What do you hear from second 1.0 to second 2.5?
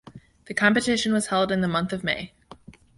was held in the month of May.